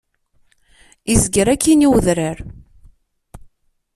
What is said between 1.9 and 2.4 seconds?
udrar.